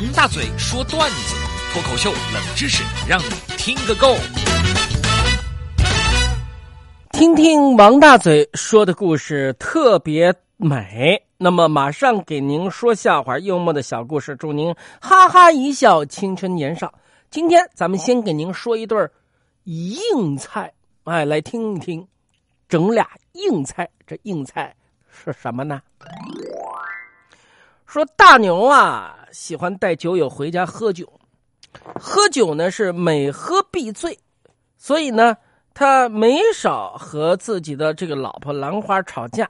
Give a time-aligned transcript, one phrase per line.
[0.00, 1.34] 王大嘴说段子，
[1.72, 3.24] 脱口秀冷知识，让你
[3.56, 4.14] 听个够。
[7.10, 16.94] 听听王大嘴说的故事特别美，那么马上给您说笑话，幽默的小故事，祝您哈哈一笑，青春年少。
[17.28, 18.96] 今天咱们先给您说一对
[19.64, 20.72] 硬菜，
[21.02, 22.06] 哎，来听一听，
[22.68, 24.76] 整俩硬菜，这硬菜
[25.10, 25.82] 是什么呢？
[27.88, 31.10] 说大牛啊，喜欢带酒友回家喝酒，
[31.98, 34.18] 喝酒呢是每喝必醉，
[34.76, 35.34] 所以呢，
[35.72, 39.48] 他没少和自己的这个老婆兰花吵架。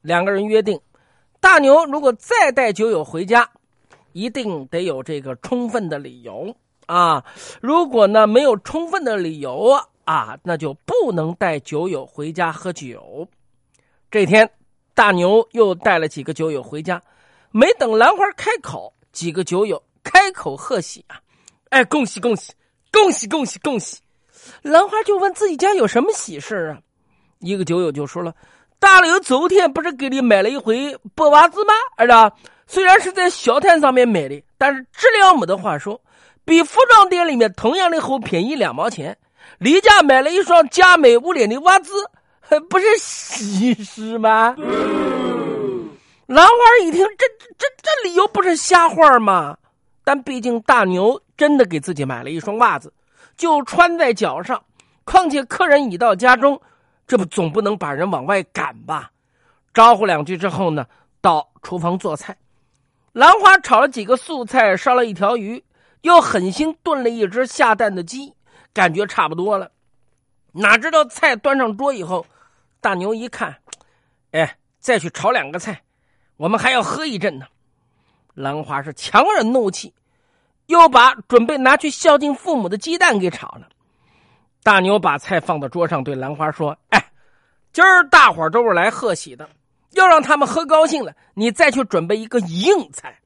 [0.00, 0.80] 两个人约定，
[1.38, 3.46] 大牛如果再带酒友回家，
[4.12, 6.56] 一定得有这个充分的理由
[6.86, 7.22] 啊。
[7.60, 13.28] 如果呢没有充分的理由啊，那就不能带酒友回家喝酒。
[14.10, 14.50] 这天，
[14.94, 17.02] 大牛又带了几个酒友回家。
[17.52, 21.20] 没等兰花开口，几个酒友开口贺喜啊！
[21.70, 22.52] 哎，恭喜恭喜，
[22.92, 23.98] 恭喜恭喜恭喜！
[24.62, 26.78] 兰花就问自己家有什么喜事啊？
[27.40, 28.34] 一个酒友就说了
[28.78, 31.72] ：“大刘昨天不是给你买了一回布袜子吗？
[31.96, 36.00] 儿子，虽然是在小摊上面买的，但是质量没得话说，
[36.44, 39.16] 比服装店里面同样的货便宜两毛钱。
[39.58, 41.92] 离家买了一双佳美无脸的袜子，
[42.70, 44.54] 不是喜事吗？”
[46.30, 47.26] 兰花一听，这
[47.58, 49.58] 这这理由不是瞎话吗？
[50.04, 52.92] 但毕竟大牛真的给自己买了一双袜子，
[53.36, 54.62] 就穿在脚上。
[55.02, 56.60] 况且客人已到家中，
[57.04, 59.10] 这不总不能把人往外赶吧？
[59.74, 60.86] 招呼两句之后呢，
[61.20, 62.36] 到厨房做菜。
[63.10, 65.64] 兰花炒了几个素菜，烧了一条鱼，
[66.02, 68.32] 又狠心炖了一只下蛋的鸡，
[68.72, 69.72] 感觉差不多了。
[70.52, 72.24] 哪知道菜端上桌以后，
[72.80, 73.56] 大牛一看，
[74.30, 75.82] 哎，再去炒两个菜。
[76.40, 77.44] 我们还要喝一阵呢，
[78.32, 79.92] 兰花是强忍怒气，
[80.64, 83.68] 又把准备拿去孝敬父母的鸡蛋给炒了。
[84.62, 87.12] 大牛把菜放到桌上，对兰花说：“哎，
[87.74, 89.50] 今儿大伙都是来贺喜的，
[89.90, 93.18] 要让他们喝高兴了，你再去准备一个硬菜。”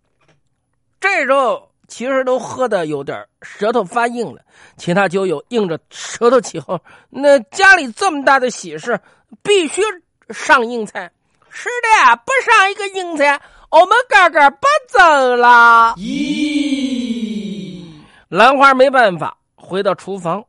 [0.98, 4.42] 这时候其实都喝的有点舌头发硬了，
[4.76, 6.80] 其他酒友硬着舌头起哄
[7.10, 9.00] ：“那家里这么大的喜事，
[9.40, 9.82] 必须
[10.30, 11.12] 上硬菜。”
[11.56, 15.94] 是的，不上一个硬菜，我们哥哥不走了。
[15.96, 17.80] 咦，
[18.28, 20.44] 兰花没办法，回到厨房，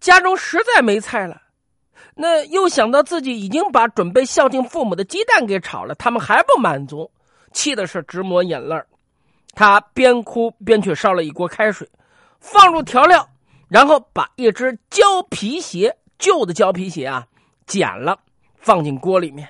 [0.00, 1.40] 家中实在没菜了。
[2.16, 7.08] 那又想到自己已经把准备孝敬父母的鸡蛋给炒了，他们还不满足，
[7.52, 8.76] 气的是直抹眼泪
[9.54, 11.88] 他边哭边去烧了一锅开水，
[12.40, 13.26] 放入调料，
[13.68, 17.24] 然后把一只胶皮鞋，旧的胶皮鞋啊，
[17.66, 18.18] 剪了，
[18.58, 19.48] 放进锅里面。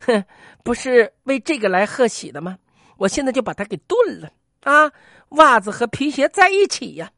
[0.00, 0.24] 哼，
[0.64, 2.58] 不是为这个来贺喜的吗？
[2.96, 4.30] 我现在就把它给炖了
[4.62, 4.92] 啊！
[5.30, 7.10] 袜子和皮鞋在一起呀。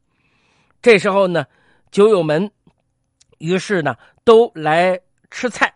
[0.81, 1.45] 这时候呢，
[1.91, 2.49] 酒友们
[3.39, 5.73] 于是呢都来吃菜。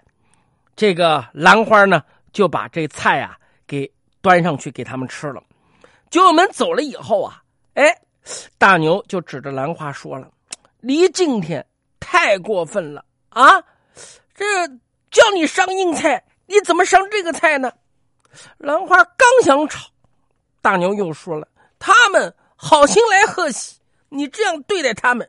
[0.75, 5.43] 这个兰花呢就把这菜啊给端上去给他们吃了。
[6.09, 7.43] 酒友们走了以后啊，
[7.73, 7.93] 哎，
[8.57, 10.31] 大牛就指着兰花说了
[10.79, 11.65] ：“离今天
[11.99, 13.61] 太过分了啊！
[14.33, 14.67] 这
[15.11, 17.71] 叫你上硬菜。”你怎么上这个菜呢？
[18.57, 19.87] 兰花刚想吵，
[20.61, 21.47] 大牛又说了
[21.79, 23.77] ：“他们好心来贺喜，
[24.09, 25.27] 你这样对待他们，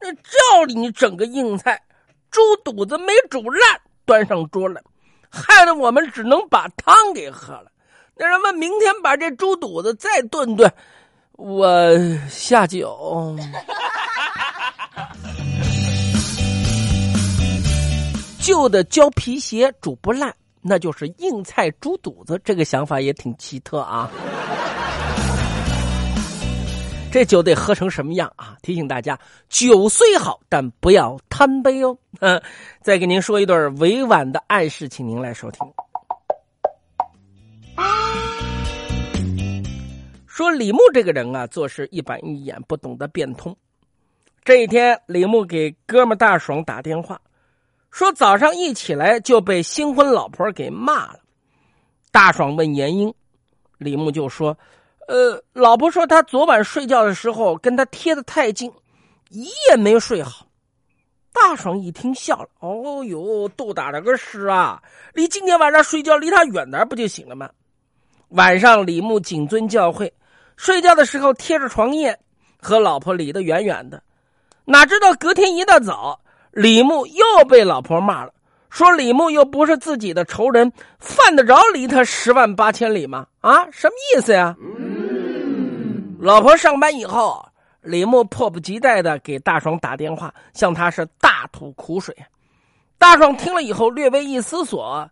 [0.00, 1.82] 那照你整个硬菜，
[2.30, 4.82] 猪肚子没煮烂端上桌了，
[5.30, 7.70] 害得我们只能把汤给喝了。
[8.14, 10.70] 那咱们明天把这猪肚子再炖炖，
[11.32, 11.88] 我
[12.28, 13.34] 下酒。
[18.38, 24.10] 旧的胶皮鞋煮不烂。”那就是硬菜猪肚子，这个想法也挺奇特啊！
[27.10, 28.56] 这酒得喝成什么样啊？
[28.62, 29.18] 提醒大家，
[29.48, 31.98] 酒虽好，但不要贪杯哦。
[32.20, 32.40] 嗯，
[32.80, 35.66] 再给您说一段委婉的暗示，请您来收听。
[40.26, 43.54] 说李牧这个人啊，做事一板一眼，不懂得变通。
[44.42, 47.20] 这一天，李牧给哥们大爽打电话。
[47.92, 51.20] 说早上一起来就被新婚老婆给骂了，
[52.10, 53.12] 大爽问严英，
[53.76, 54.56] 李牧就说
[55.08, 58.72] ：“呃，老婆说他昨晚睡觉的时候跟他贴的太近，
[59.28, 60.46] 一夜没睡好。”
[61.34, 64.82] 大爽一听笑了：“哦呦，都打了个屎啊！
[65.14, 67.50] 你今天晚上睡觉离他远点不就行了吗？”
[68.30, 70.10] 晚上李牧谨遵教诲，
[70.56, 72.18] 睡觉的时候贴着床沿，
[72.58, 74.02] 和老婆离得远远的。
[74.64, 76.21] 哪知道隔天一大早。
[76.52, 78.32] 李牧又被老婆骂了，
[78.68, 83.26] 说李牧又不是自己的仇人，犯得着离他十万八千里吗？
[83.40, 84.54] 啊，什么意思呀？
[86.18, 87.44] 老婆上班以后，
[87.80, 92.14] 李牧迫不及待的给大爽打电话，向他是大吐苦水。
[92.98, 95.10] 大爽听了以后，略微一思索，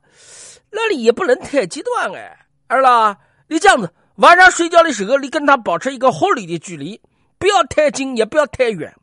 [0.71, 2.37] 那你也不能太极端哎，
[2.69, 3.17] 二老，
[3.49, 7.01] 你这样子，晚上睡觉的时候，你跟他保持一个合理的距离，
[7.39, 8.95] 不要太近，也不要太远。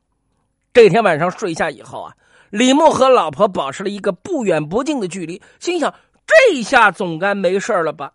[0.72, 2.13] 这天晚上睡下以后啊，
[2.49, 5.94] 李牧和老婆保持了一个不远不近的距离，心想
[6.25, 8.11] 这下总该没事了吧？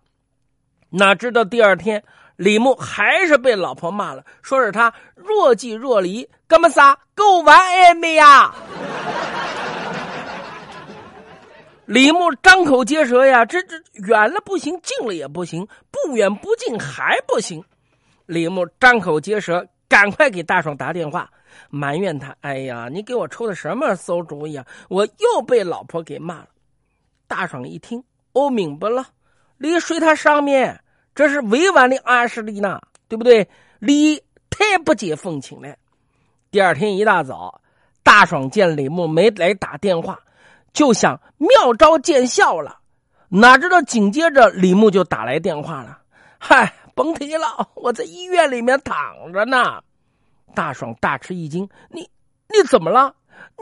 [0.91, 2.03] 哪知道第二天。
[2.37, 8.53] 李牧还是被老婆骂了，说是他若即若离，哥们仨够玩暧昧呀？
[11.85, 13.77] 李牧张口结舌呀，这这
[14.07, 17.63] 远了不行，近了也不行，不远不近还不行。
[18.27, 21.31] 李牧张口结舌，赶快给大爽打电话，
[21.71, 24.67] 埋怨他：“哎呀，你给我出的什么馊主意啊？
[24.89, 26.49] 我又被老婆给骂了。”
[27.27, 28.03] 大爽一听，
[28.33, 29.07] 哦，明白了，
[29.59, 30.79] 你睡他上面。
[31.15, 33.49] 这是委婉的暗示你呢，对不对？
[33.79, 35.75] 你太不解风情了。
[36.51, 37.61] 第二天一大早，
[38.03, 40.19] 大爽见李牧没来打电话，
[40.73, 42.79] 就想妙招见效了。
[43.29, 45.99] 哪知道紧接着李牧就打来电话了
[46.39, 49.83] ：“嗨，甭提了，我在医院里面躺着呢。”
[50.55, 52.09] 大爽大吃一惊：“你
[52.49, 53.15] 你怎么了？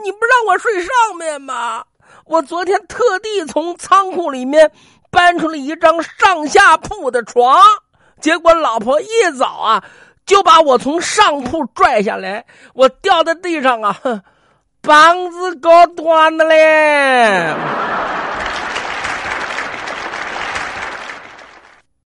[0.03, 1.83] 你不让我睡上面吗？
[2.25, 4.71] 我昨天特地从仓库里面。”
[5.11, 7.61] 搬出了一张上下铺的床，
[8.21, 9.07] 结果老婆一
[9.37, 9.83] 早啊
[10.25, 13.99] 就把我从上铺拽下来，我掉在地上啊，
[14.81, 17.53] 膀子搞断了嘞。